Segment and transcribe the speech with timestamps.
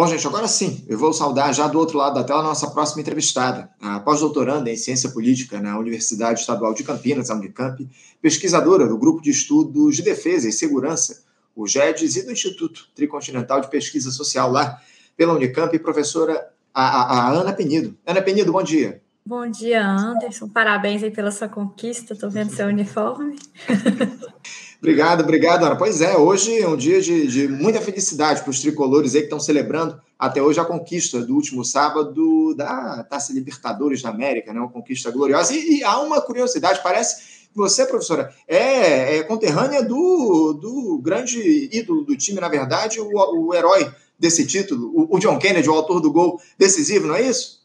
[0.00, 2.70] Bom, gente, agora sim, eu vou saudar já do outro lado da tela a nossa
[2.70, 7.86] próxima entrevistada, a pós-doutoranda em Ciência Política na Universidade Estadual de Campinas, a Unicamp,
[8.18, 11.22] pesquisadora do Grupo de Estudos de Defesa e Segurança,
[11.54, 14.80] o GEDES, e do Instituto Tricontinental de Pesquisa Social lá
[15.18, 17.94] pela Unicamp, professora a, a, a Ana Penido.
[18.06, 19.02] Ana Penido, bom dia.
[19.26, 20.48] Bom dia, Anderson.
[20.48, 22.14] Parabéns aí pela sua conquista.
[22.14, 23.36] Estou vendo seu uniforme.
[24.80, 25.76] obrigado, obrigado, Ana.
[25.76, 29.26] Pois é, hoje é um dia de, de muita felicidade para os tricolores aí que
[29.26, 34.60] estão celebrando até hoje a conquista do último sábado da Taça Libertadores da América, né?
[34.60, 35.54] Uma conquista gloriosa.
[35.54, 41.68] E, e há uma curiosidade, parece que você, professora, é, é, conterrânea do, do grande
[41.72, 45.74] ídolo do time, na verdade, o, o herói desse título, o, o John Kennedy, o
[45.74, 47.59] autor do gol decisivo, não é isso?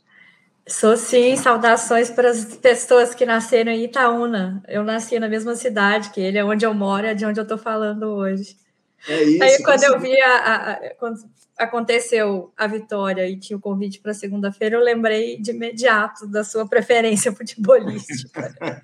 [0.67, 4.63] Sou sim, saudações para as pessoas que nasceram em Itaúna.
[4.67, 7.43] Eu nasci na mesma cidade que ele, é onde eu moro, é de onde eu
[7.43, 8.57] estou falando hoje.
[9.07, 9.43] É isso.
[9.43, 11.19] Aí quando eu vi a, a, a, quando
[11.55, 16.67] aconteceu a vitória e tinha o convite para segunda-feira, eu lembrei de imediato da sua
[16.67, 18.55] preferência futebolística.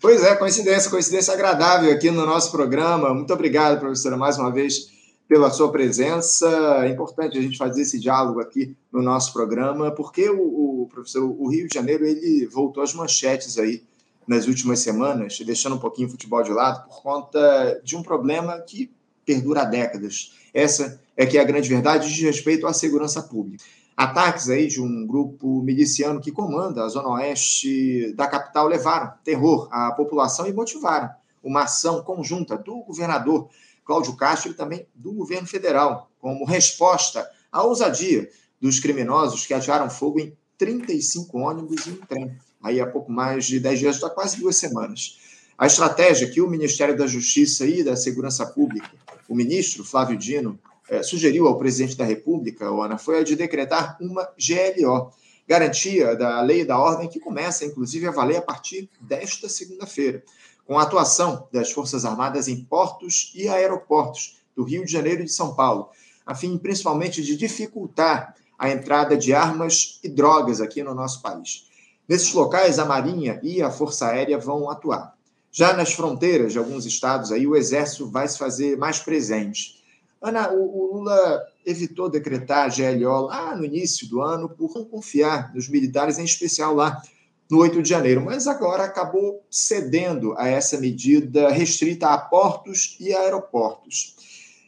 [0.00, 3.12] pois é, coincidência, coincidência agradável aqui no nosso programa.
[3.12, 4.93] Muito obrigado, professora, mais uma vez
[5.28, 6.48] pela sua presença.
[6.84, 11.24] É importante a gente fazer esse diálogo aqui no nosso programa, porque o, o professor,
[11.24, 13.82] o Rio de Janeiro, ele voltou às manchetes aí
[14.26, 18.58] nas últimas semanas, deixando um pouquinho o futebol de lado, por conta de um problema
[18.60, 18.90] que
[19.24, 20.32] perdura há décadas.
[20.52, 23.64] Essa é que é a grande verdade de respeito à segurança pública.
[23.96, 29.68] Ataques aí de um grupo miliciano que comanda a zona oeste da capital levaram terror
[29.70, 31.10] à população e motivaram
[31.42, 33.48] uma ação conjunta do governador
[33.84, 38.28] Cláudio Castro e também do governo federal, como resposta à ousadia
[38.60, 43.44] dos criminosos que atearam fogo em 35 ônibus e um trem, aí há pouco mais
[43.44, 45.18] de 10 dias, há quase duas semanas.
[45.58, 48.90] A estratégia que o Ministério da Justiça e da Segurança Pública,
[49.28, 53.96] o ministro Flávio Dino, eh, sugeriu ao presidente da República, Ana, foi a de decretar
[54.00, 55.12] uma GLO,
[55.46, 60.24] garantia da lei e da ordem que começa, inclusive, a valer a partir desta segunda-feira
[60.66, 65.26] com a atuação das Forças Armadas em portos e aeroportos do Rio de Janeiro e
[65.26, 65.90] de São Paulo,
[66.24, 71.68] a fim principalmente de dificultar a entrada de armas e drogas aqui no nosso país.
[72.08, 75.14] Nesses locais, a Marinha e a Força Aérea vão atuar.
[75.50, 79.82] Já nas fronteiras de alguns estados, aí, o Exército vai se fazer mais presente.
[80.20, 85.54] Ana, o, Lula evitou decretar a GLO lá no início do ano por não confiar
[85.54, 87.02] nos militares, em especial lá
[87.50, 93.12] no 8 de janeiro, mas agora acabou cedendo a essa medida restrita a portos e
[93.12, 94.16] aeroportos.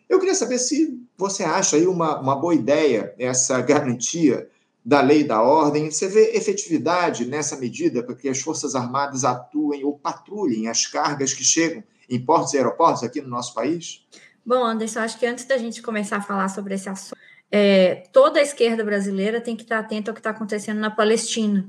[0.09, 4.49] Eu queria saber se você acha aí uma, uma boa ideia essa garantia
[4.85, 5.91] da lei e da ordem.
[5.91, 11.35] Você vê efetividade nessa medida para que as Forças Armadas atuem ou patrulhem as cargas
[11.35, 14.07] que chegam em portos e aeroportos aqui no nosso país?
[14.45, 17.19] Bom, Anderson, acho que antes da gente começar a falar sobre esse assunto,
[17.51, 21.69] é, toda a esquerda brasileira tem que estar atenta ao que está acontecendo na Palestina.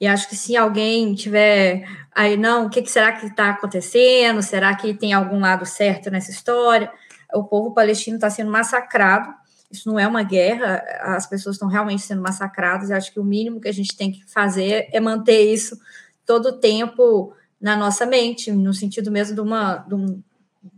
[0.00, 4.40] E acho que se alguém tiver aí, não, o que, que será que está acontecendo?
[4.42, 6.90] Será que tem algum lado certo nessa história?
[7.34, 9.34] O povo palestino está sendo massacrado.
[9.70, 12.90] Isso não é uma guerra, as pessoas estão realmente sendo massacradas.
[12.90, 15.78] Eu acho que o mínimo que a gente tem que fazer é manter isso
[16.24, 20.18] todo o tempo na nossa mente, no sentido mesmo de uma, de uma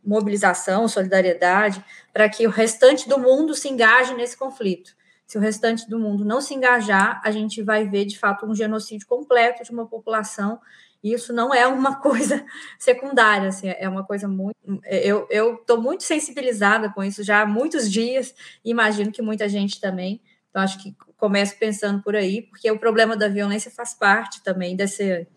[0.05, 4.99] mobilização, solidariedade, para que o restante do mundo se engaje nesse conflito
[5.31, 8.53] se o restante do mundo não se engajar, a gente vai ver de fato um
[8.53, 10.59] genocídio completo de uma população.
[11.05, 12.45] E isso não é uma coisa
[12.77, 14.57] secundária, assim, é uma coisa muito.
[14.85, 19.81] Eu estou muito sensibilizada com isso já há muitos dias, e imagino que muita gente
[19.81, 20.21] também.
[20.51, 24.75] Então, acho que começo pensando por aí, porque o problema da violência faz parte também
[24.75, 25.29] desse,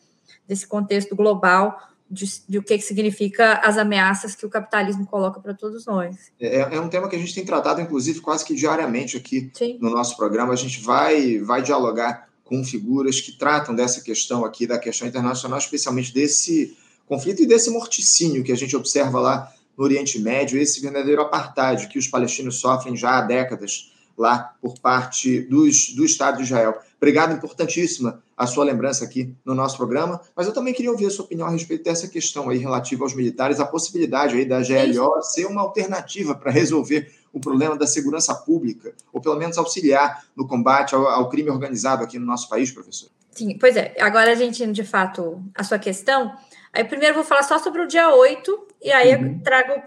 [0.47, 1.77] desse contexto global
[2.13, 6.15] de, de, o que, que significa as ameaças que o capitalismo coloca para todos nós.
[6.39, 9.77] É, é, um tema que a gente tem tratado, inclusive, quase que diariamente aqui Sim.
[9.81, 10.53] no nosso programa.
[10.53, 15.57] A gente vai, vai dialogar com figuras que tratam dessa questão aqui, da questão internacional,
[15.57, 20.79] especialmente desse conflito e desse morticínio que a gente observa lá no Oriente Médio, esse
[20.79, 26.37] verdadeiro apartheid que os palestinos sofrem já há décadas lá por parte dos, do Estado
[26.37, 26.77] de Israel.
[26.97, 31.09] Obrigado, importantíssima a sua lembrança aqui no nosso programa, mas eu também queria ouvir a
[31.09, 35.21] sua opinião a respeito dessa questão aí relativa aos militares, a possibilidade aí da GLO
[35.21, 40.47] ser uma alternativa para resolver o problema da segurança pública, ou pelo menos auxiliar no
[40.47, 43.09] combate ao, ao crime organizado aqui no nosso país, professor.
[43.31, 43.95] Sim, pois é.
[43.99, 46.31] Agora a gente, de fato, a sua questão.
[46.71, 49.33] Aí primeiro vou falar só sobre o dia 8 e aí uhum.
[49.37, 49.81] eu trago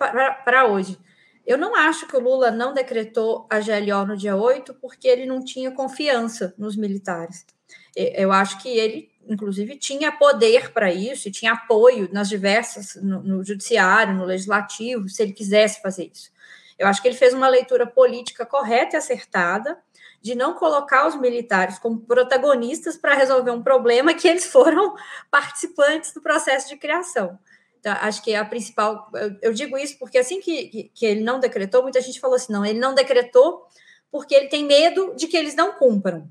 [0.44, 0.98] para hoje.
[1.46, 5.26] Eu não acho que o Lula não decretou a GLO no dia 8 porque ele
[5.26, 7.46] não tinha confiança nos militares.
[7.94, 13.22] Eu acho que ele, inclusive, tinha poder para isso e tinha apoio nas diversas, no,
[13.22, 16.30] no judiciário, no legislativo, se ele quisesse fazer isso.
[16.78, 19.78] Eu acho que ele fez uma leitura política correta e acertada
[20.20, 24.94] de não colocar os militares como protagonistas para resolver um problema que eles foram
[25.30, 27.38] participantes do processo de criação.
[27.86, 29.08] Então, acho que a principal.
[29.40, 32.52] Eu, digo isso porque assim que, que, que, ele não decretou, muita gente falou assim:
[32.52, 33.64] não, ele não decretou
[34.10, 36.28] porque ele tem medo de que eles não cumpram.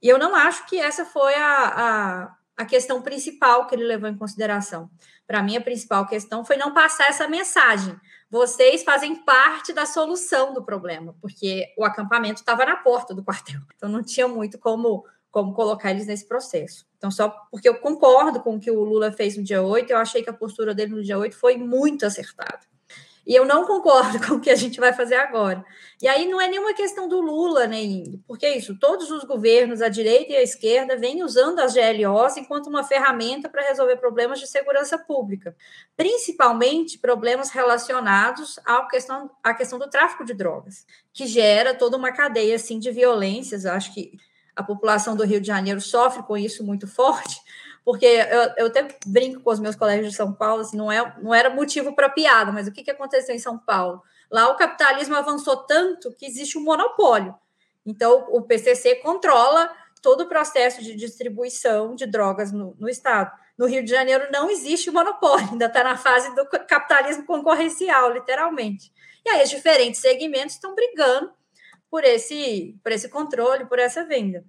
[0.00, 4.08] E eu não acho que essa foi a, a, a questão principal que ele levou
[4.08, 4.88] em consideração.
[5.26, 7.96] Para mim, a principal questão foi não passar essa mensagem.
[8.30, 13.60] Vocês fazem parte da solução do problema, porque o acampamento estava na porta do quartel.
[13.74, 16.86] Então, não tinha muito como, como colocar eles nesse processo.
[16.98, 19.96] Então, só porque eu concordo com o que o Lula fez no dia 8, eu
[19.96, 22.60] achei que a postura dele no dia 8 foi muito acertada.
[23.26, 25.64] E eu não concordo com o que a gente vai fazer agora.
[26.02, 28.22] E aí não é nenhuma questão do Lula, nem.
[28.26, 32.36] Porque é isso, todos os governos, a direita e a esquerda, vêm usando as GLOs
[32.36, 35.56] enquanto uma ferramenta para resolver problemas de segurança pública,
[35.96, 42.12] principalmente problemas relacionados à questão, à questão do tráfico de drogas, que gera toda uma
[42.12, 43.64] cadeia assim, de violências.
[43.64, 44.18] Acho que
[44.54, 47.40] a população do Rio de Janeiro sofre com isso muito forte,
[47.84, 51.14] porque eu, eu até brinco com os meus colegas de São Paulo, assim, não, é,
[51.20, 54.02] não era motivo para piada, mas o que, que aconteceu em São Paulo?
[54.30, 57.34] Lá o capitalismo avançou tanto que existe um monopólio.
[57.84, 59.70] Então, o PCC controla
[60.00, 63.30] todo o processo de distribuição de drogas no, no Estado.
[63.58, 68.92] No Rio de Janeiro não existe monopólio, ainda está na fase do capitalismo concorrencial, literalmente.
[69.24, 71.32] E aí, os diferentes segmentos estão brigando
[71.92, 74.42] por esse, por esse controle, por essa venda.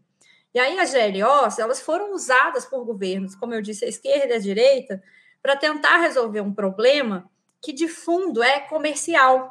[0.54, 4.38] E aí as GLOs, elas foram usadas por governos, como eu disse, a esquerda e
[4.38, 5.04] a direita,
[5.42, 7.30] para tentar resolver um problema
[7.62, 9.50] que de fundo é comercial.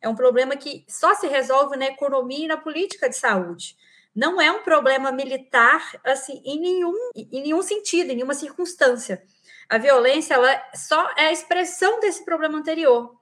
[0.00, 3.76] É um problema que só se resolve na economia e na política de saúde.
[4.16, 9.22] Não é um problema militar assim em nenhum, em nenhum sentido, em nenhuma circunstância.
[9.68, 13.14] A violência ela só é a expressão desse problema anterior.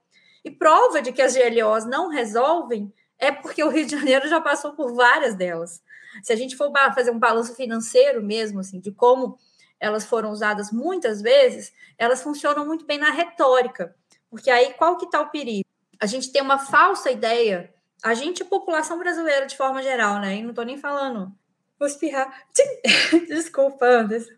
[0.45, 4.41] E prova de que as GLOs não resolvem é porque o Rio de Janeiro já
[4.41, 5.81] passou por várias delas.
[6.21, 9.37] Se a gente for fazer um balanço financeiro mesmo, assim, de como
[9.79, 13.95] elas foram usadas muitas vezes, elas funcionam muito bem na retórica.
[14.29, 15.67] Porque aí qual que está o perigo?
[15.99, 17.73] A gente tem uma falsa ideia,
[18.03, 20.37] a gente, população brasileira de forma geral, né?
[20.37, 21.33] E não estou nem falando.
[21.79, 22.45] Vou espirrar.
[23.27, 24.33] Desculpa, Anderson.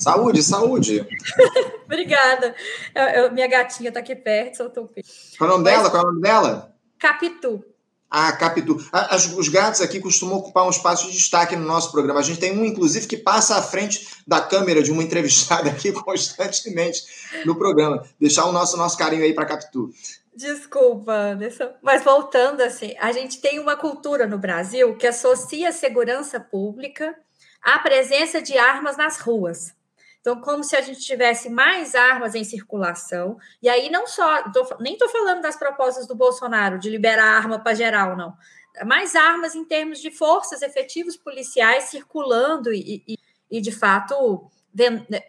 [0.00, 1.06] Saúde, saúde.
[1.84, 2.54] Obrigada.
[2.94, 5.08] Eu, eu, minha gatinha está aqui perto, soltou o peito.
[5.36, 5.90] Qual é o nome Mas, dela?
[5.90, 6.74] Qual é o nome dela?
[6.98, 7.64] Capitu.
[8.10, 8.76] Ah, Capitu.
[8.90, 12.18] As, os gatos aqui costumam ocupar um espaço de destaque no nosso programa.
[12.18, 15.92] A gente tem um, inclusive, que passa à frente da câmera de uma entrevistada aqui
[15.94, 17.04] constantemente
[17.44, 18.02] no programa.
[18.18, 19.90] Deixar o nosso, nosso carinho aí para Capitu.
[20.34, 21.70] Desculpa, Anderson.
[21.82, 27.14] Mas voltando assim, a gente tem uma cultura no Brasil que associa segurança pública
[27.62, 29.72] à presença de armas nas ruas.
[30.20, 34.76] Então, como se a gente tivesse mais armas em circulação, e aí não só, tô,
[34.78, 38.36] nem estou falando das propostas do Bolsonaro de liberar arma para geral, não.
[38.84, 43.18] Mais armas em termos de forças efetivos policiais circulando e, e,
[43.50, 45.22] e de fato, né,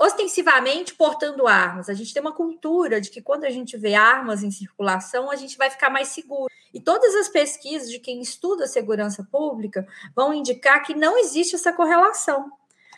[0.00, 1.88] ostensivamente portando armas.
[1.88, 5.36] A gente tem uma cultura de que quando a gente vê armas em circulação, a
[5.36, 6.52] gente vai ficar mais seguro.
[6.72, 11.72] E todas as pesquisas de quem estuda segurança pública vão indicar que não existe essa
[11.72, 12.50] correlação.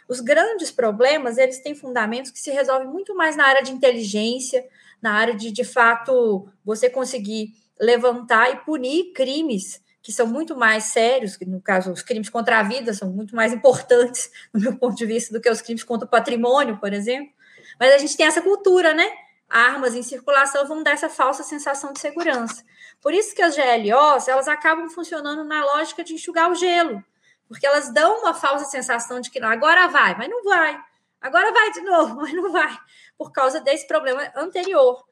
[0.08, 4.66] Os grandes problemas, eles têm fundamentos que se resolvem muito mais na área de inteligência,
[5.02, 10.84] na área de, de fato, você conseguir levantar e punir crimes que são muito mais
[10.84, 14.76] sérios, que no caso os crimes contra a vida são muito mais importantes, no meu
[14.78, 17.30] ponto de vista, do que os crimes contra o patrimônio, por exemplo.
[17.78, 19.06] Mas a gente tem essa cultura, né?
[19.46, 22.64] Armas em circulação vão dar essa falsa sensação de segurança.
[23.02, 27.04] Por isso que as GLOs, elas acabam funcionando na lógica de enxugar o gelo
[27.48, 30.78] porque elas dão uma falsa sensação de que não, agora vai, mas não vai.
[31.20, 32.78] Agora vai de novo, mas não vai,
[33.16, 35.04] por causa desse problema anterior.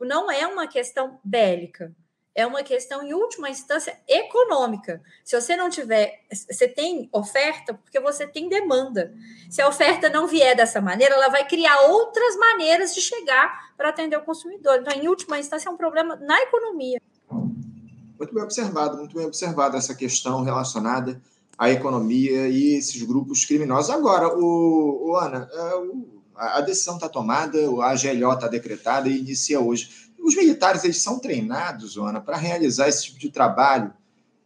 [0.00, 1.94] Não é uma questão bélica,
[2.34, 5.02] é uma questão, em última instância, econômica.
[5.22, 9.14] Se você não tiver, você tem oferta porque você tem demanda.
[9.50, 13.90] Se a oferta não vier dessa maneira, ela vai criar outras maneiras de chegar para
[13.90, 14.78] atender o consumidor.
[14.80, 17.00] Então, em última instância, é um problema na economia.
[17.30, 21.20] Muito bem observado, muito bem observado essa questão relacionada
[21.56, 23.90] a economia e esses grupos criminosos.
[23.90, 29.60] Agora, o, o Ana, é, a decisão está tomada, a GLO está decretada e inicia
[29.60, 30.10] hoje.
[30.18, 33.92] Os militares eles são treinados, Ana, para realizar esse tipo de trabalho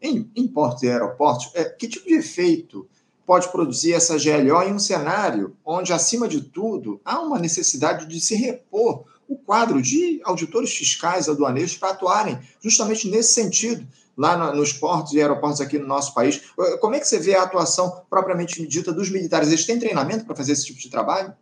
[0.01, 1.51] em, em portos e aeroportos.
[1.55, 2.89] É, que tipo de efeito
[3.27, 8.21] pode produzir essa GLO em um cenário onde, acima de tudo, há uma necessidade de
[8.21, 13.87] se repor o quadro de auditores fiscais aduaneiros para atuarem justamente nesse sentido,
[14.17, 16.43] lá nos portos e aeroportos aqui no nosso país.
[16.81, 19.49] Como é que você vê a atuação propriamente dita dos militares?
[19.49, 21.35] Eles têm treinamento para fazer esse tipo de trabalho?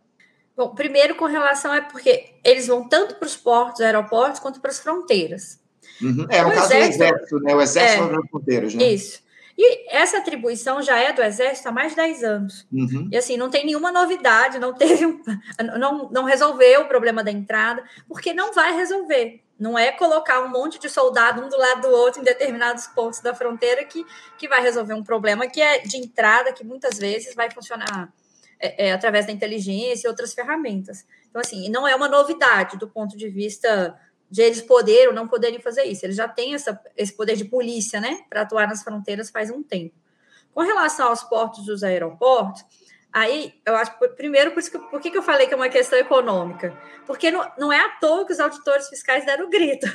[0.55, 4.71] Bom, primeiro com relação é porque eles vão tanto para os portos, aeroportos, quanto para
[4.71, 5.59] as fronteiras.
[6.01, 6.25] Uhum.
[6.29, 7.55] É, no o caso exército, do Exército, né?
[7.55, 8.83] O Exército é, nas fronteiras, né?
[8.85, 9.25] Isso.
[9.57, 12.67] E essa atribuição já é do Exército há mais de 10 anos.
[12.71, 13.07] Uhum.
[13.11, 15.21] E assim, não tem nenhuma novidade, não teve um,
[15.79, 19.41] não, não resolveu o problema da entrada, porque não vai resolver.
[19.57, 23.21] Não é colocar um monte de soldado um do lado do outro em determinados pontos
[23.21, 24.05] da fronteira que,
[24.37, 28.13] que vai resolver um problema que é de entrada, que muitas vezes vai funcionar
[28.59, 31.05] é, é, através da inteligência e outras ferramentas.
[31.29, 33.97] Então, assim, não é uma novidade do ponto de vista
[34.29, 36.05] de eles poderem ou não poderem fazer isso.
[36.05, 39.61] Eles já têm essa, esse poder de polícia, né, para atuar nas fronteiras faz um
[39.61, 39.95] tempo.
[40.53, 42.63] Com relação aos portos dos aeroportos,
[43.15, 45.97] aí eu acho, primeiro, por, que, por que, que eu falei que é uma questão
[45.97, 46.77] econômica?
[47.07, 49.87] Porque não, não é à toa que os auditores fiscais deram o grito,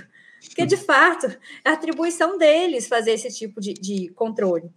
[0.43, 1.27] porque de fato
[1.63, 4.71] é atribuição deles fazer esse tipo de, de controle.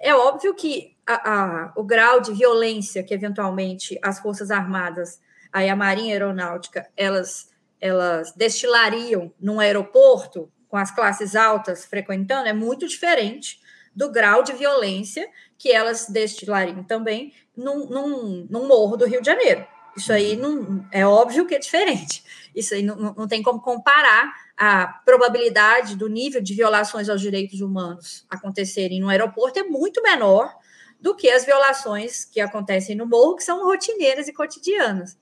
[0.00, 5.20] É óbvio que a, a, o grau de violência que eventualmente as Forças Armadas,
[5.52, 12.52] aí a Marinha Aeronáutica, elas elas destilariam num aeroporto com as classes altas frequentando é
[12.54, 13.60] muito diferente
[13.94, 15.28] do grau de violência
[15.64, 19.66] que elas destilariam também num, num, num morro do Rio de Janeiro.
[19.96, 22.22] Isso aí não, é óbvio que é diferente.
[22.54, 27.62] Isso aí não, não tem como comparar a probabilidade do nível de violações aos direitos
[27.62, 30.54] humanos acontecerem no aeroporto é muito menor
[31.00, 35.16] do que as violações que acontecem no morro, que são rotineiras e cotidianas.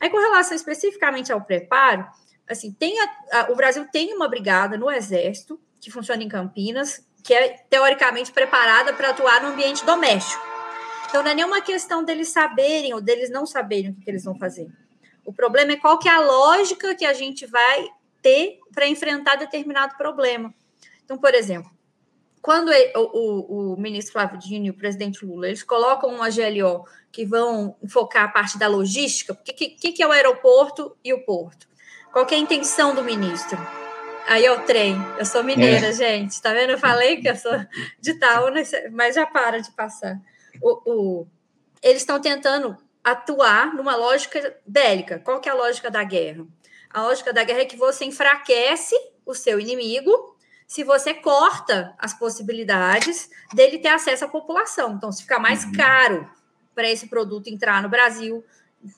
[0.00, 2.06] Aí, com relação especificamente ao preparo,
[2.48, 7.06] assim, tem a, a, o Brasil tem uma brigada no Exército, que funciona em Campinas,
[7.22, 10.42] que é teoricamente preparada para atuar no ambiente doméstico.
[11.08, 14.24] Então, não é nenhuma questão deles saberem ou deles não saberem o que, que eles
[14.24, 14.68] vão fazer.
[15.24, 17.86] O problema é qual que é a lógica que a gente vai
[18.20, 20.52] ter para enfrentar determinado problema.
[21.04, 21.70] Então, por exemplo,
[22.40, 26.84] quando o, o, o, ministro Flávio Dino e o presidente Lula eles colocam uma GLO
[27.12, 31.12] que vão focar a parte da logística, o que, que, que, é o aeroporto e
[31.12, 31.68] o porto?
[32.12, 33.58] Qual é a intenção do ministro?
[34.26, 34.96] Aí é o trem.
[35.18, 35.92] Eu sou mineira, é.
[35.92, 36.40] gente.
[36.40, 36.70] Tá vendo?
[36.70, 37.52] Eu falei que eu sou
[38.00, 38.46] de tal,
[38.92, 40.18] mas já para de passar.
[40.60, 41.26] O, o
[41.82, 45.18] eles estão tentando atuar numa lógica bélica.
[45.18, 46.46] Qual que é a lógica da guerra?
[46.88, 48.94] A lógica da guerra é que você enfraquece
[49.26, 50.36] o seu inimigo
[50.66, 54.94] se você corta as possibilidades dele ter acesso à população.
[54.94, 55.72] Então, se ficar mais uhum.
[55.72, 56.30] caro
[56.74, 58.44] para esse produto entrar no Brasil,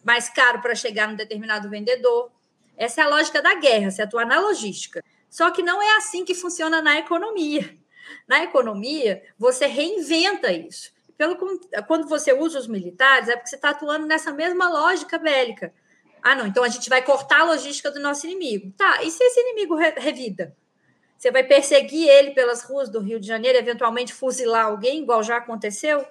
[0.05, 2.31] mais caro para chegar num determinado vendedor.
[2.77, 5.03] Essa é a lógica da guerra, se atuar na logística.
[5.35, 7.77] Só que não é assim que funciona na economia.
[8.25, 10.93] Na economia, você reinventa isso.
[11.19, 11.37] Pelo,
[11.89, 15.75] quando você usa os militares, é porque você está atuando nessa mesma lógica bélica.
[16.23, 18.73] Ah, não, então a gente vai cortar a logística do nosso inimigo.
[18.77, 20.57] Tá, e se esse inimigo revida?
[21.19, 25.39] Você vai perseguir ele pelas ruas do Rio de Janeiro, eventualmente fuzilar alguém, igual já
[25.39, 26.07] aconteceu?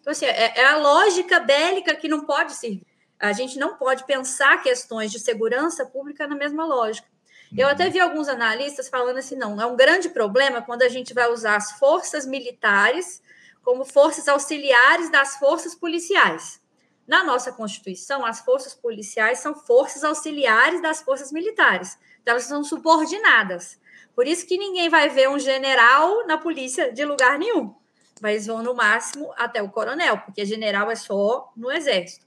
[0.00, 2.86] Então, assim, é, é a lógica bélica que não pode servir.
[3.18, 7.08] A gente não pode pensar questões de segurança pública na mesma lógica.
[7.56, 7.90] Eu até uhum.
[7.90, 11.56] vi alguns analistas falando assim: não, é um grande problema quando a gente vai usar
[11.56, 13.22] as forças militares
[13.62, 16.60] como forças auxiliares das forças policiais.
[17.06, 21.98] Na nossa Constituição, as forças policiais são forças auxiliares das forças militares.
[22.20, 23.78] Então, elas são subordinadas.
[24.14, 27.74] Por isso que ninguém vai ver um general na polícia de lugar nenhum.
[28.20, 32.26] Mas vão no máximo até o coronel, porque general é só no exército.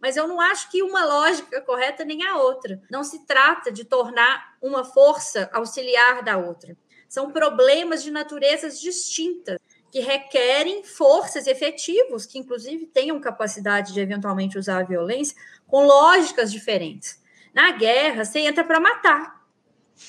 [0.00, 2.80] Mas eu não acho que uma lógica correta nem a outra.
[2.90, 6.76] Não se trata de tornar uma força auxiliar da outra.
[7.08, 9.58] São problemas de naturezas distintas
[9.90, 15.36] que requerem forças efetivos, que inclusive tenham capacidade de eventualmente usar a violência,
[15.68, 17.22] com lógicas diferentes.
[17.54, 19.46] Na guerra, você entra para matar.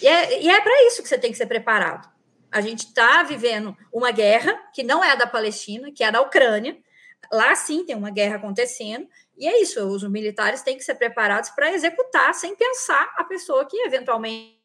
[0.01, 2.09] E é, e é para isso que você tem que ser preparado.
[2.51, 6.11] A gente está vivendo uma guerra que não é a da Palestina, que é a
[6.11, 6.77] da Ucrânia.
[7.31, 9.85] Lá sim tem uma guerra acontecendo, e é isso.
[9.85, 14.55] Os militares têm que ser preparados para executar sem pensar a pessoa que eventualmente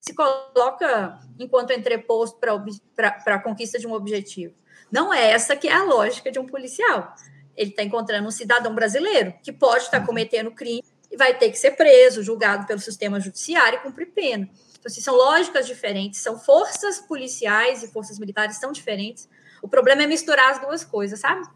[0.00, 4.54] se coloca enquanto entreposto para a conquista de um objetivo.
[4.90, 7.14] Não é essa que é a lógica de um policial.
[7.56, 11.50] Ele está encontrando um cidadão brasileiro que pode estar tá cometendo crime e vai ter
[11.50, 14.48] que ser preso, julgado pelo sistema judiciário e cumprir pena.
[14.78, 19.28] Então, assim, são lógicas diferentes, são forças policiais e forças militares são diferentes.
[19.62, 21.46] O problema é misturar as duas coisas, sabe?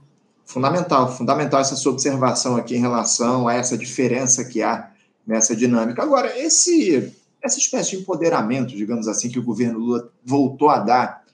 [0.50, 4.90] Fundamental, fundamental essa sua observação aqui em relação a essa diferença que há
[5.24, 6.02] nessa dinâmica.
[6.02, 11.24] Agora, esse essa espécie de empoderamento, digamos assim, que o governo Lula voltou a dar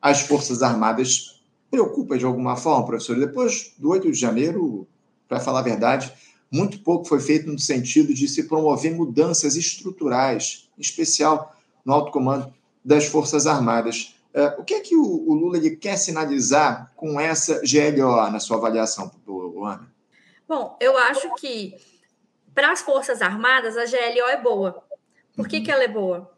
[0.00, 3.18] às Forças Armadas preocupa de alguma forma, professor?
[3.18, 4.86] Depois do 8 de janeiro,
[5.28, 6.12] para falar a verdade,
[6.48, 12.12] muito pouco foi feito no sentido de se promover mudanças estruturais, em especial no alto
[12.12, 14.14] comando das Forças Armadas.
[14.32, 18.56] É, o que é que o, Lula ele quer sinalizar com essa GLOA, na sua
[18.56, 19.10] avaliação,
[19.64, 19.90] Ana?
[20.48, 21.74] Bom, eu acho que
[22.54, 24.82] para as Forças Armadas a GLO é boa.
[25.34, 26.30] Por que, que ela é boa?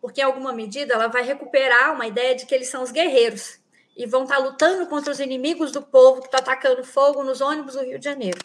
[0.00, 3.58] Porque, em alguma medida, ela vai recuperar uma ideia de que eles são os guerreiros
[3.96, 7.40] e vão estar tá lutando contra os inimigos do povo que está atacando fogo nos
[7.40, 8.38] ônibus do Rio de Janeiro.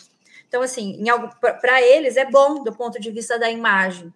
[0.48, 1.02] Então, assim,
[1.62, 4.14] para eles é bom do ponto de vista da imagem,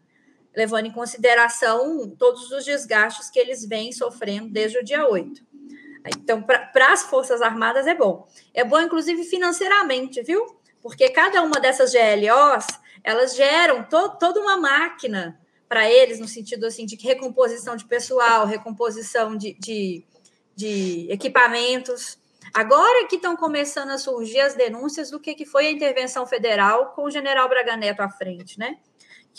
[0.55, 5.49] levando em consideração todos os desgastes que eles vêm sofrendo desde o dia 8.
[6.17, 8.27] Então, para as Forças Armadas é bom.
[8.53, 10.45] É bom, inclusive, financeiramente, viu?
[10.81, 12.65] Porque cada uma dessas GLOs,
[13.03, 18.45] elas geram to toda uma máquina para eles, no sentido assim de recomposição de pessoal,
[18.47, 20.03] recomposição de, de,
[20.55, 22.17] de equipamentos.
[22.53, 26.93] Agora que estão começando a surgir as denúncias do que, que foi a intervenção federal
[26.93, 28.77] com o general Braga Neto à frente, né?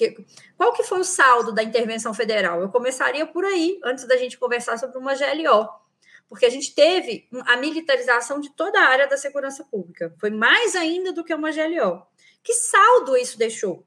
[0.01, 0.17] Que,
[0.57, 2.63] qual que foi o saldo da intervenção federal?
[2.63, 5.69] Eu começaria por aí, antes da gente conversar sobre uma GLO
[6.27, 10.15] porque a gente teve a militarização de toda a área da segurança pública.
[10.17, 12.07] Foi mais ainda do que uma GLO.
[12.41, 13.85] Que saldo isso deixou?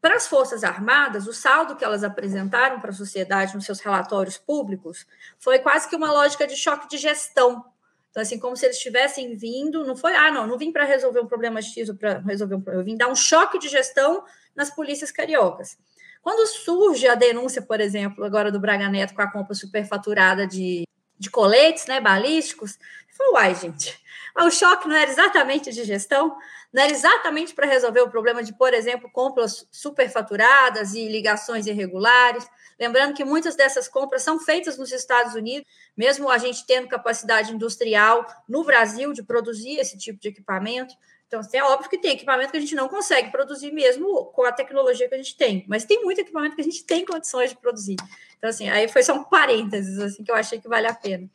[0.00, 4.38] Para as Forças Armadas, o saldo que elas apresentaram para a sociedade nos seus relatórios
[4.38, 5.04] públicos
[5.36, 7.64] foi quase que uma lógica de choque de gestão.
[8.10, 11.20] Então, assim, como se eles tivessem vindo, não foi, ah, não, não vim para resolver
[11.20, 14.24] um problema X ou para resolver um problema, eu vim dar um choque de gestão
[14.54, 15.78] nas polícias cariocas.
[16.20, 20.84] Quando surge a denúncia, por exemplo, agora do Braga Neto com a compra superfaturada de
[21.20, 22.78] de coletes né, balísticos.
[23.12, 24.00] Falei, uai, gente,
[24.34, 26.34] o choque não era exatamente de gestão,
[26.72, 32.48] não era exatamente para resolver o problema de, por exemplo, compras superfaturadas e ligações irregulares.
[32.80, 37.52] Lembrando que muitas dessas compras são feitas nos Estados Unidos, mesmo a gente tendo capacidade
[37.52, 40.94] industrial no Brasil de produzir esse tipo de equipamento.
[41.26, 44.50] Então, é óbvio que tem equipamento que a gente não consegue produzir mesmo com a
[44.50, 47.56] tecnologia que a gente tem, mas tem muito equipamento que a gente tem condições de
[47.56, 47.96] produzir.
[48.38, 51.28] Então, assim, aí foi só um parênteses, assim, que eu achei que vale a pena.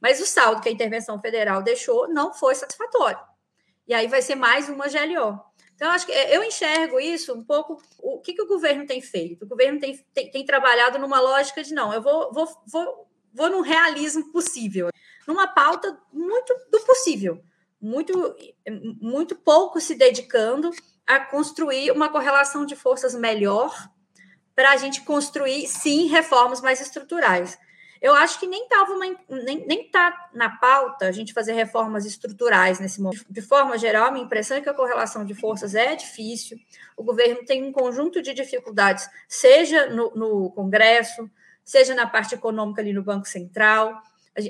[0.00, 3.20] Mas o saldo que a intervenção federal deixou não foi satisfatório.
[3.86, 5.47] E aí vai ser mais uma GLO.
[5.78, 7.80] Então, acho que é, eu enxergo isso um pouco.
[8.02, 9.44] O que, que o governo tem feito?
[9.44, 13.48] O governo tem, tem, tem trabalhado numa lógica de não, eu vou, vou, vou, vou
[13.48, 14.88] num realismo possível,
[15.24, 17.40] numa pauta muito do possível,
[17.80, 18.12] muito,
[19.00, 20.72] muito pouco se dedicando
[21.06, 23.72] a construir uma correlação de forças melhor
[24.56, 27.56] para a gente construir, sim, reformas mais estruturais.
[28.00, 32.78] Eu acho que nem estava nem, nem tá na pauta a gente fazer reformas estruturais
[32.78, 33.26] nesse momento.
[33.28, 36.58] De forma geral, a minha impressão é que a correlação de forças é difícil.
[36.96, 41.30] O governo tem um conjunto de dificuldades, seja no, no Congresso,
[41.64, 44.00] seja na parte econômica ali no Banco Central.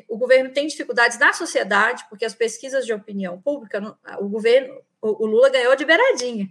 [0.08, 5.26] O governo tem dificuldades na sociedade, porque as pesquisas de opinião pública, o governo, o
[5.26, 6.48] Lula ganhou de beiradinha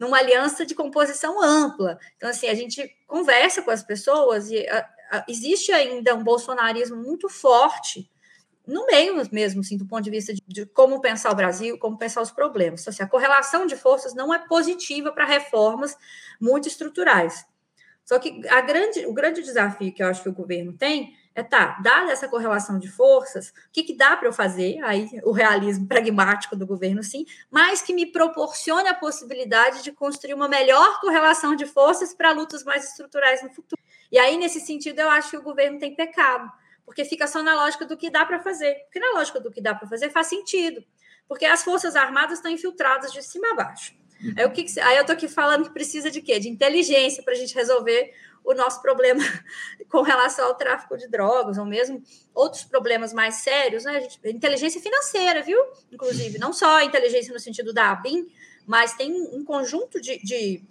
[0.00, 2.00] numa aliança de composição ampla.
[2.16, 4.66] Então, assim, a gente conversa com as pessoas e
[5.28, 8.10] existe ainda um bolsonarismo muito forte
[8.66, 11.98] no meio mesmo, assim, do ponto de vista de, de como pensar o Brasil, como
[11.98, 12.82] pensar os problemas.
[12.82, 15.96] Então, assim, a correlação de forças não é positiva para reformas
[16.40, 17.44] muito estruturais.
[18.04, 21.42] Só que a grande, o grande desafio que eu acho que o governo tem é
[21.42, 24.82] tá, dada essa correlação de forças, o que, que dá para eu fazer?
[24.82, 30.34] Aí o realismo pragmático do governo, sim, mas que me proporcione a possibilidade de construir
[30.34, 33.80] uma melhor correlação de forças para lutas mais estruturais no futuro.
[34.10, 36.50] E aí, nesse sentido, eu acho que o governo tem pecado,
[36.84, 38.74] porque fica só na lógica do que dá para fazer.
[38.84, 40.84] Porque na lógica do que dá para fazer faz sentido,
[41.28, 43.94] porque as Forças Armadas estão infiltradas de cima a baixo.
[44.36, 46.38] Aí, o que, que aí eu estou aqui falando que precisa de quê?
[46.38, 48.12] De inteligência para a gente resolver
[48.44, 49.22] o nosso problema
[49.88, 52.02] com relação ao tráfico de drogas, ou mesmo
[52.34, 54.00] outros problemas mais sérios, né?
[54.00, 55.58] Gente, inteligência financeira, viu?
[55.90, 58.26] Inclusive, não só inteligência no sentido da ABIN,
[58.66, 60.62] mas tem um conjunto de, de,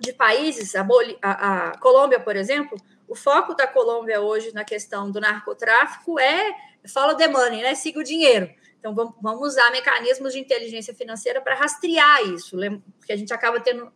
[0.00, 2.76] de países, a, Boli, a, a Colômbia, por exemplo,
[3.08, 6.52] o foco da Colômbia hoje na questão do narcotráfico é
[6.92, 7.74] follow the money, né?
[7.74, 8.50] Siga o dinheiro.
[8.78, 12.56] Então, vamos, vamos usar mecanismos de inteligência financeira para rastrear isso,
[12.98, 13.90] porque a gente acaba tendo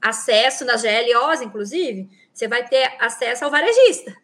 [0.00, 4.16] acesso nas GLOs, inclusive, você vai ter acesso ao varejista,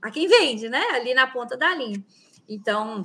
[0.00, 0.82] a quem vende, né?
[0.92, 2.02] Ali na ponta da linha.
[2.48, 3.02] Então,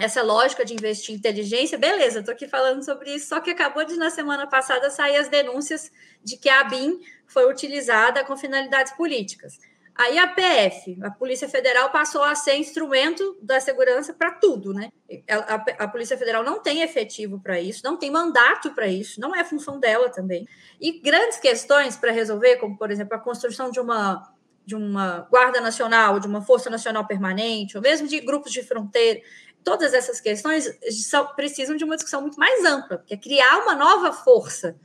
[0.00, 3.84] essa lógica de investir em inteligência, beleza, estou aqui falando sobre isso, só que acabou
[3.84, 5.92] de, na semana passada, sair as denúncias
[6.24, 9.58] de que a BIM foi utilizada com finalidades políticas.
[10.00, 14.90] Aí a PF, a Polícia Federal, passou a ser instrumento da segurança para tudo, né?
[15.28, 19.20] A, a, a, Polícia Federal não tem efetivo para isso, não tem mandato para isso,
[19.20, 20.48] não é função dela também.
[20.80, 24.32] E grandes questões para resolver, como, por exemplo, a construção de uma,
[24.64, 29.20] de uma Guarda Nacional, de uma Força Nacional Permanente, ou mesmo de grupos de fronteira,
[29.64, 30.68] todas essas questões
[31.36, 34.76] precisam de uma discussão muito mais ampla, que é criar uma nova força,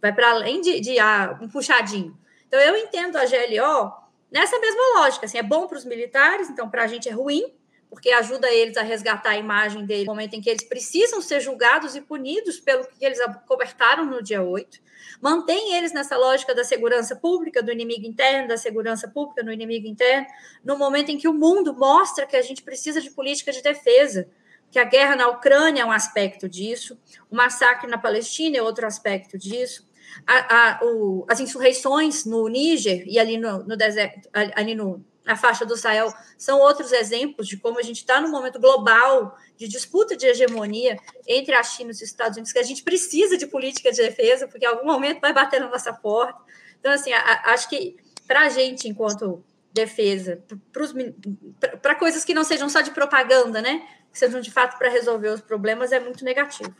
[0.00, 2.16] vai para além de, de ah, um puxadinho.
[2.46, 3.92] Então, eu entendo a GLO
[4.30, 5.26] nessa mesma lógica.
[5.26, 7.52] Assim, é bom para os militares, então para a gente é ruim,
[7.90, 11.40] porque ajuda eles a resgatar a imagem deles no momento em que eles precisam ser
[11.40, 14.80] julgados e punidos pelo que eles cobertaram no dia 8.
[15.20, 19.86] Mantém eles nessa lógica da segurança pública, do inimigo interno, da segurança pública no inimigo
[19.86, 20.26] interno,
[20.62, 24.28] no momento em que o mundo mostra que a gente precisa de política de defesa,
[24.70, 26.98] que a guerra na Ucrânia é um aspecto disso,
[27.30, 29.88] o massacre na Palestina é outro aspecto disso,
[30.26, 35.36] a, a, o, as insurreições no Níger e ali no, no deserto, ali no, na
[35.36, 39.68] faixa do Sahel, são outros exemplos de como a gente está num momento global de
[39.68, 43.46] disputa de hegemonia entre a China e os Estados Unidos, que a gente precisa de
[43.46, 46.40] política de defesa, porque em algum momento vai bater na nossa porta.
[46.80, 50.42] Então, assim, a, acho que para a gente, enquanto defesa,
[51.82, 53.86] para coisas que não sejam só de propaganda, né?
[54.10, 56.74] Que sejam de fato para resolver os problemas, é muito negativo.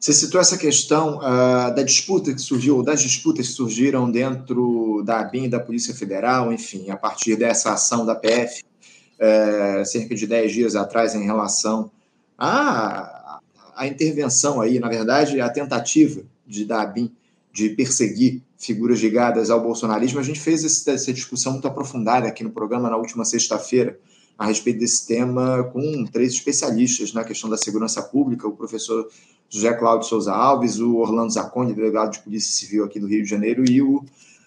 [0.00, 5.20] Você citou essa questão uh, da disputa que surgiu, das disputas que surgiram dentro da
[5.20, 10.24] ABIN e da Polícia Federal, enfim, a partir dessa ação da PF, uh, cerca de
[10.24, 11.90] 10 dias atrás, em relação
[12.38, 13.40] à,
[13.74, 17.12] à intervenção aí, na verdade, a tentativa de, da ABIN
[17.52, 20.20] de perseguir figuras ligadas ao bolsonarismo.
[20.20, 23.98] A gente fez esse, essa discussão muito aprofundada aqui no programa na última sexta-feira,
[24.38, 29.08] a respeito desse tema com três especialistas na questão da segurança pública, o professor
[29.48, 33.28] José Cláudio Souza Alves, o Orlando Zaconi, delegado de Polícia Civil aqui do Rio de
[33.28, 34.04] Janeiro, e o,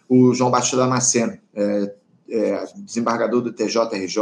[0.08, 1.94] o João Batista Damasceno, é,
[2.30, 4.18] é, desembargador do TJRJ,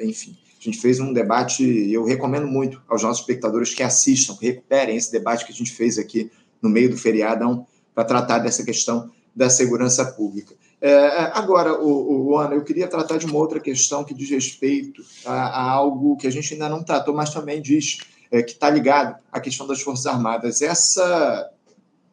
[0.00, 0.36] enfim.
[0.60, 4.96] A gente fez um debate, eu recomendo muito aos nossos espectadores que assistam, que recuperem
[4.96, 9.10] esse debate que a gente fez aqui no meio do feriadão para tratar dessa questão
[9.36, 10.54] da segurança pública.
[10.80, 15.02] É, agora, o, o, Ana, eu queria tratar de uma outra questão que diz respeito
[15.24, 17.98] a, a algo que a gente ainda não tratou, mas também diz
[18.30, 20.62] é, que está ligado à questão das Forças Armadas.
[20.62, 21.50] Essa,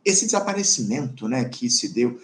[0.04, 2.20] esse desaparecimento né, que se deu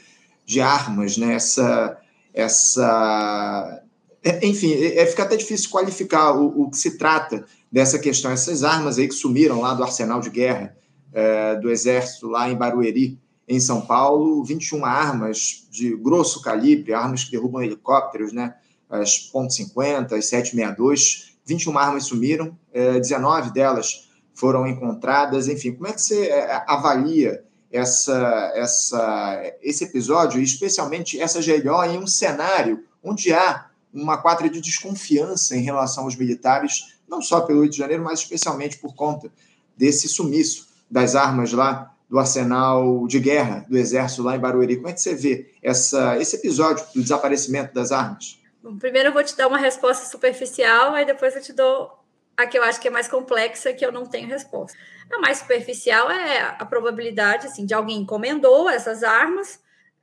[0.45, 1.97] de armas, né, essa,
[2.33, 3.83] essa
[4.23, 8.31] é, enfim, é, é, fica até difícil qualificar o, o, que se trata dessa questão.
[8.31, 10.75] Essas armas aí que sumiram lá do arsenal de guerra
[11.13, 17.23] é, do Exército, lá em Barueri, em São Paulo, 21 armas de grosso calibre, armas
[17.23, 18.53] que derrubam helicópteros, né?
[18.89, 25.47] as .50, as 762, 21 armas sumiram, 19 é, delas foram encontradas.
[25.47, 31.97] Enfim, como é que você é, avalia essa, essa, esse episódio, especialmente essa GLO, em
[31.97, 37.61] um cenário onde há uma quadra de desconfiança em relação aos militares, não só pelo
[37.61, 39.31] 8 de janeiro, mas especialmente por conta
[39.75, 44.77] desse sumiço das armas lá do arsenal de guerra do Exército lá em Barueri.
[44.77, 48.39] Como é que você vê essa, esse episódio do desaparecimento das armas?
[48.75, 51.97] Primeiro eu vou te dar uma resposta superficial, aí depois eu te dou
[52.35, 54.77] a que eu acho que é mais complexa, que eu não tenho resposta.
[55.11, 59.59] A mais superficial é a probabilidade assim, de alguém encomendou essas armas,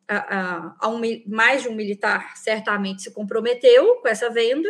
[0.09, 4.69] a, a, a um, mais de um militar certamente se comprometeu com essa venda,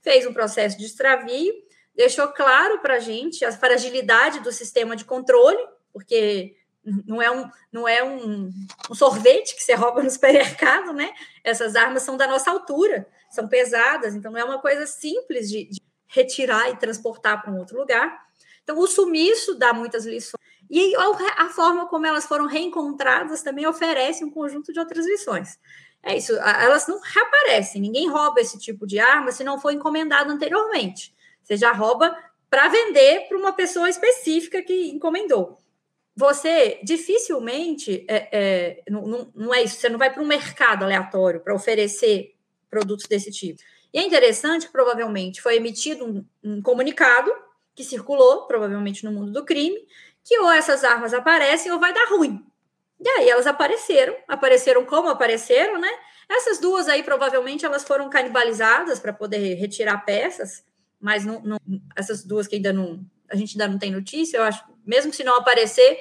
[0.00, 1.52] fez um processo de extravio,
[1.94, 7.48] deixou claro para a gente a fragilidade do sistema de controle, porque não é um,
[7.70, 8.50] não é um,
[8.90, 11.12] um, sorvete que você rouba no supermercado, né?
[11.44, 15.64] Essas armas são da nossa altura, são pesadas, então não é uma coisa simples de,
[15.64, 18.26] de retirar e transportar para um outro lugar.
[18.62, 20.40] Então, o sumiço dá muitas lições.
[20.70, 20.94] E
[21.36, 25.58] a forma como elas foram reencontradas também oferece um conjunto de outras lições.
[26.02, 30.30] É isso, elas não reaparecem, ninguém rouba esse tipo de arma se não foi encomendado
[30.30, 31.14] anteriormente.
[31.42, 32.16] Você já rouba
[32.50, 35.62] para vender para uma pessoa específica que encomendou
[36.14, 41.40] você dificilmente é, é, não, não, é isso, você não vai para um mercado aleatório
[41.40, 42.34] para oferecer
[42.72, 43.60] produtos desse tipo.
[43.92, 47.30] E é interessante que provavelmente foi emitido um, um, comunicado
[47.74, 49.76] que circulou, provavelmente no mundo do crime,
[50.24, 52.42] que ou essas armas aparecem ou vai dar ruim.
[52.98, 55.90] E aí elas apareceram, apareceram como apareceram, né?
[56.28, 60.64] Essas duas aí provavelmente elas foram canibalizadas para poder retirar peças,
[60.98, 61.58] mas não, não,
[61.94, 65.24] essas duas que ainda não a gente ainda não tem notícia, eu acho, mesmo se
[65.24, 65.98] não aparecer,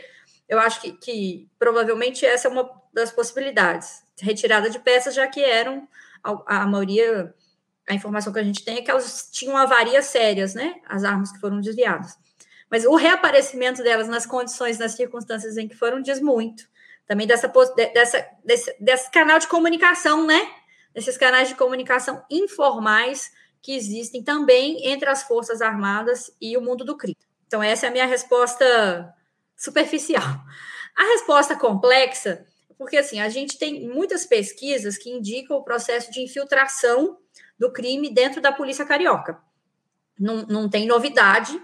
[0.49, 4.03] eu acho que, que provavelmente essa é uma das possibilidades.
[4.19, 5.87] Retirada de peças, já que eram,
[6.23, 7.33] a, a maioria,
[7.87, 10.75] a informação que a gente tem é que elas tinham avarias sérias, né?
[10.87, 12.17] As armas que foram desviadas.
[12.69, 16.63] Mas o reaparecimento delas nas condições, nas circunstâncias em que foram, diz muito.
[17.05, 17.51] Também dessa,
[17.93, 20.49] dessa, desse, desse canal de comunicação, né?
[20.93, 23.31] Desses canais de comunicação informais
[23.61, 27.17] que existem também entre as Forças Armadas e o mundo do crime.
[27.45, 29.13] Então, essa é a minha resposta
[29.57, 30.23] superficial.
[30.95, 32.45] A resposta complexa,
[32.81, 37.15] porque assim, a gente tem muitas pesquisas que indicam o processo de infiltração
[37.55, 39.37] do crime dentro da polícia carioca.
[40.19, 41.61] Não, não tem novidade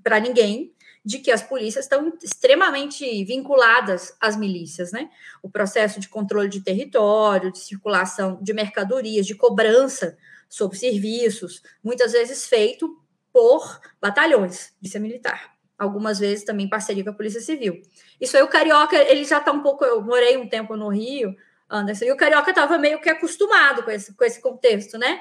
[0.00, 0.72] para ninguém
[1.04, 5.10] de que as polícias estão extremamente vinculadas às milícias, né?
[5.42, 10.16] O processo de controle de território, de circulação de mercadorias, de cobrança
[10.48, 12.96] sobre serviços, muitas vezes feito
[13.32, 15.52] por batalhões, polícia militar.
[15.80, 17.80] Algumas vezes também parceria com a Polícia Civil.
[18.20, 19.82] Isso aí, o Carioca, ele já está um pouco.
[19.82, 21.34] Eu morei um tempo no Rio,
[21.70, 25.18] Anderson, e o Carioca estava meio que acostumado com esse, com esse contexto, né?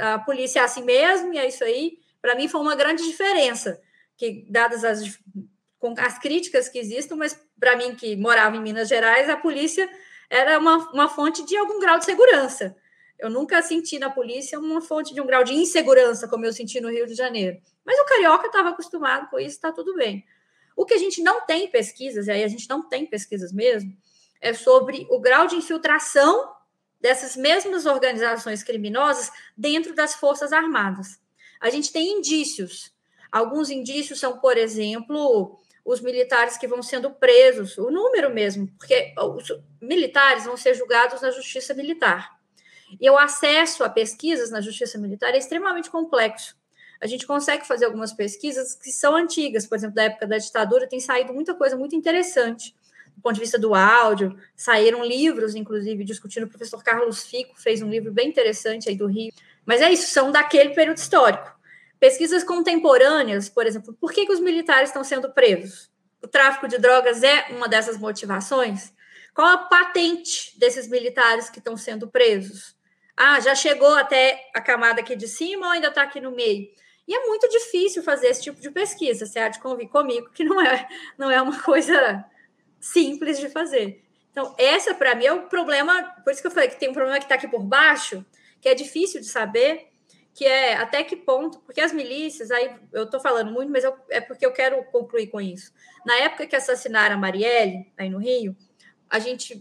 [0.00, 1.98] A polícia é assim mesmo, e é isso aí.
[2.20, 3.80] Para mim, foi uma grande diferença,
[4.16, 5.20] que dadas as,
[5.98, 9.88] as críticas que existem, mas para mim, que morava em Minas Gerais, a polícia
[10.28, 12.74] era uma, uma fonte de algum grau de segurança.
[13.22, 16.80] Eu nunca senti na polícia uma fonte de um grau de insegurança, como eu senti
[16.80, 17.56] no Rio de Janeiro.
[17.84, 20.26] Mas o carioca estava acostumado com isso, está tudo bem.
[20.74, 23.96] O que a gente não tem pesquisas, e aí a gente não tem pesquisas mesmo,
[24.40, 26.52] é sobre o grau de infiltração
[27.00, 31.20] dessas mesmas organizações criminosas dentro das Forças Armadas.
[31.60, 32.92] A gente tem indícios.
[33.30, 39.14] Alguns indícios são, por exemplo, os militares que vão sendo presos, o número mesmo, porque
[39.16, 39.46] os
[39.80, 42.41] militares vão ser julgados na justiça militar.
[43.00, 46.56] E o acesso a pesquisas na justiça militar é extremamente complexo.
[47.00, 50.88] A gente consegue fazer algumas pesquisas que são antigas, por exemplo, da época da ditadura,
[50.88, 52.74] tem saído muita coisa muito interessante
[53.16, 54.36] do ponto de vista do áudio.
[54.56, 56.44] Saíram livros, inclusive, discutindo.
[56.44, 59.32] O professor Carlos Fico fez um livro bem interessante aí do Rio.
[59.64, 61.52] Mas é isso, são daquele período histórico.
[62.00, 65.90] Pesquisas contemporâneas, por exemplo, por que, que os militares estão sendo presos?
[66.20, 68.92] O tráfico de drogas é uma dessas motivações?
[69.34, 72.76] Qual a patente desses militares que estão sendo presos?
[73.16, 76.68] Ah, já chegou até a camada aqui de cima ou ainda está aqui no meio?
[77.06, 79.26] E é muito difícil fazer esse tipo de pesquisa.
[79.26, 82.24] Você há de convir comigo que não é, não é uma coisa
[82.80, 84.02] simples de fazer.
[84.30, 86.94] Então, essa para mim é o problema, por isso que eu falei que tem um
[86.94, 88.24] problema que está aqui por baixo,
[88.60, 89.88] que é difícil de saber,
[90.34, 93.94] que é até que ponto, porque as milícias, aí eu estou falando muito, mas eu,
[94.08, 95.72] é porque eu quero concluir com isso.
[96.06, 98.56] Na época que assassinaram a Marielle, aí no Rio,
[99.10, 99.60] a gente,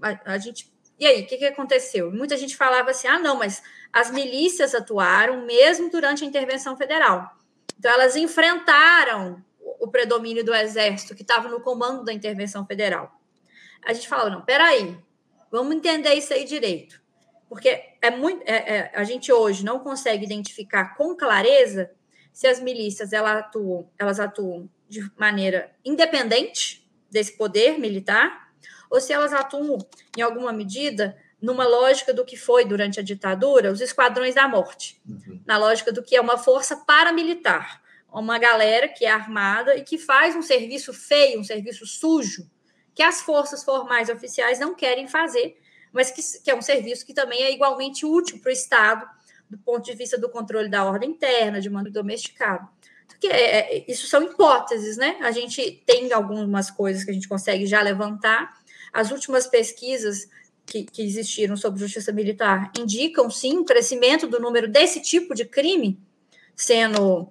[0.00, 2.10] a, a gente e aí, o que, que aconteceu?
[2.12, 7.36] Muita gente falava assim: ah, não, mas as milícias atuaram mesmo durante a intervenção federal.
[7.78, 9.42] Então, elas enfrentaram
[9.80, 13.20] o predomínio do exército que estava no comando da intervenção federal.
[13.84, 14.96] A gente falava: não, peraí,
[15.50, 17.02] vamos entender isso aí direito.
[17.48, 21.90] Porque é muito, é, é, a gente hoje não consegue identificar com clareza
[22.32, 28.51] se as milícias elas atuam, elas atuam de maneira independente desse poder militar
[28.92, 29.78] ou se elas atuam,
[30.14, 35.00] em alguma medida, numa lógica do que foi durante a ditadura os esquadrões da morte,
[35.08, 35.40] uhum.
[35.46, 39.96] na lógica do que é uma força paramilitar, uma galera que é armada e que
[39.96, 42.46] faz um serviço feio, um serviço sujo,
[42.94, 45.56] que as forças formais oficiais não querem fazer,
[45.90, 49.08] mas que, que é um serviço que também é igualmente útil para o Estado,
[49.48, 52.68] do ponto de vista do controle da ordem interna, de mando domesticado.
[53.08, 55.18] Porque é, é, isso são hipóteses, né?
[55.22, 58.61] A gente tem algumas coisas que a gente consegue já levantar,
[58.92, 60.28] as últimas pesquisas
[60.66, 65.44] que, que existiram sobre justiça militar indicam, sim, o crescimento do número desse tipo de
[65.44, 65.98] crime
[66.54, 67.28] sendo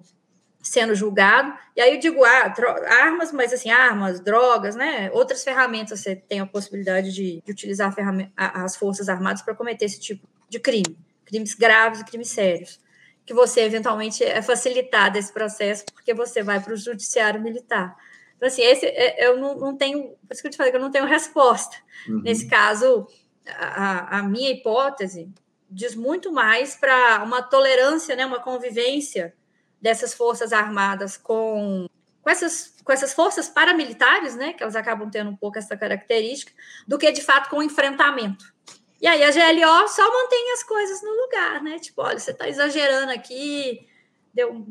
[0.63, 1.53] sendo julgado.
[1.75, 2.53] E aí eu digo ah,
[2.87, 5.09] armas, mas assim, armas, drogas, né?
[5.11, 7.93] Outras ferramentas você tem a possibilidade de, de utilizar
[8.35, 12.79] as forças armadas para cometer esse tipo de crime, crimes graves e crimes sérios.
[13.25, 17.95] Que você eventualmente é facilitado esse processo porque você vai para o judiciário militar.
[18.41, 20.77] Então, assim, esse, é, eu não, não tenho, por isso que eu te falei que
[20.77, 21.77] eu não tenho resposta.
[22.09, 22.23] Uhum.
[22.23, 23.05] Nesse caso,
[23.47, 25.31] a, a minha hipótese
[25.69, 29.31] diz muito mais para uma tolerância, né, uma convivência
[29.79, 31.87] dessas forças armadas com,
[32.23, 36.51] com, essas, com essas forças paramilitares, né, que elas acabam tendo um pouco essa característica,
[36.87, 38.51] do que de fato com o enfrentamento.
[38.99, 41.79] E aí a GLO só mantém as coisas no lugar, né?
[41.79, 43.87] Tipo, olha, você está exagerando aqui,
[44.33, 44.65] deu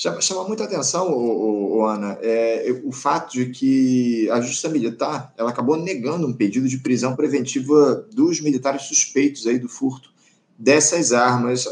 [0.00, 5.34] Chama, chama muita atenção, o, o, Ana, é, o fato de que a Justiça Militar
[5.36, 10.12] ela acabou negando um pedido de prisão preventiva dos militares suspeitos aí do furto
[10.56, 11.64] dessas armas.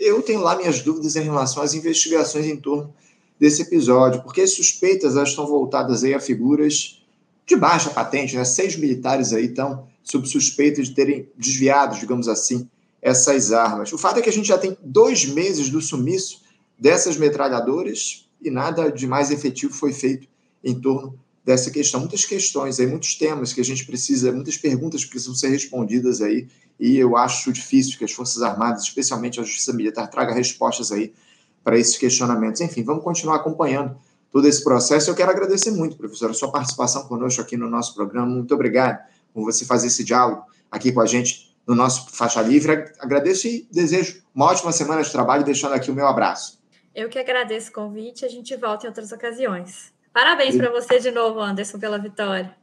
[0.00, 2.94] Eu tenho lá minhas dúvidas em relação às investigações em torno
[3.40, 7.02] desse episódio, porque as suspeitas elas estão voltadas aí a figuras
[7.44, 8.44] de baixa patente, né?
[8.44, 12.68] Seis militares aí estão sob suspeita de terem desviado, digamos assim,
[13.02, 13.92] essas armas.
[13.92, 16.43] O fato é que a gente já tem dois meses do sumiço
[16.84, 20.28] dessas metralhadoras e nada de mais efetivo foi feito
[20.62, 21.98] em torno dessa questão.
[22.00, 26.46] Muitas questões aí, muitos temas que a gente precisa, muitas perguntas precisam ser respondidas aí,
[26.78, 31.14] e eu acho difícil que as Forças Armadas, especialmente a Justiça Militar, traga respostas aí
[31.62, 32.60] para esses questionamentos.
[32.60, 33.96] Enfim, vamos continuar acompanhando
[34.30, 35.08] todo esse processo.
[35.08, 38.26] Eu quero agradecer muito, professor, a sua participação conosco aqui no nosso programa.
[38.26, 42.92] Muito obrigado por você fazer esse diálogo aqui com a gente no nosso Faixa Livre.
[43.00, 46.62] Agradeço e desejo uma ótima semana de trabalho, deixando aqui o meu abraço.
[46.94, 49.92] Eu que agradeço o convite, a gente volta em outras ocasiões.
[50.12, 52.54] Parabéns para você de novo, Anderson, pela vitória.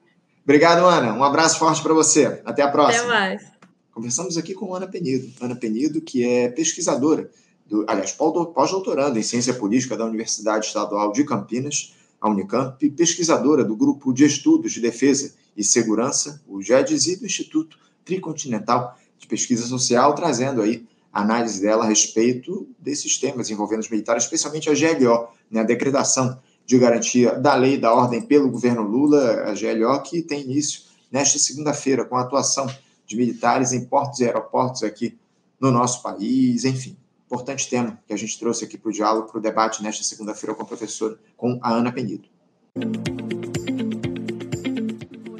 [0.43, 1.13] Obrigado, Ana.
[1.13, 2.41] Um abraço forte para você.
[2.45, 3.03] Até a próxima.
[3.03, 3.51] Até mais.
[3.91, 5.29] Conversamos aqui com Ana Penido.
[5.41, 7.29] Ana Penido, que é pesquisadora
[7.67, 13.75] do, aliás, pós-doutoranda em ciência política da Universidade Estadual de Campinas, a Unicamp, pesquisadora do
[13.75, 19.65] Grupo de Estudos de Defesa e Segurança, o GEDES, e do Instituto Tricontinental de Pesquisa
[19.65, 25.27] Social, trazendo aí análise dela a respeito desses temas envolvendo os militares, especialmente a GLO,
[25.49, 30.21] né, a decretação de garantia da lei da ordem pelo governo Lula, a GLO, que
[30.21, 32.67] tem início nesta segunda-feira com a atuação
[33.05, 35.17] de militares em portos e aeroportos aqui
[35.59, 36.95] no nosso país, enfim.
[37.25, 40.55] Importante tema que a gente trouxe aqui para o diálogo, para o debate nesta segunda-feira
[40.55, 42.23] com a professora, com a Ana Penido.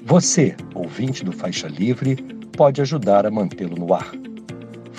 [0.04, 2.18] Você, ouvinte do Faixa Livre,
[2.58, 4.12] pode ajudar a mantê-lo no ar.